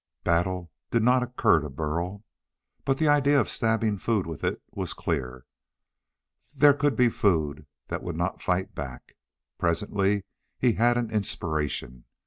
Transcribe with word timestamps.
Battle 0.23 0.71
did 0.89 1.03
not 1.03 1.21
occur 1.21 1.59
to 1.59 1.69
Burl. 1.69 2.23
But 2.85 2.97
the 2.97 3.07
idea 3.07 3.39
of 3.39 3.47
stabbing 3.49 3.99
food 3.99 4.25
with 4.25 4.43
it 4.43 4.59
was 4.71 4.95
clear. 4.95 5.45
There 6.57 6.73
could 6.73 6.95
be 6.95 7.07
food 7.07 7.67
that 7.89 8.01
would 8.01 8.15
not 8.17 8.41
fight 8.41 8.73
back. 8.73 9.15
Presently 9.59 10.23
he 10.57 10.73
had 10.73 10.97
an 10.97 11.11
inspiration. 11.11 12.05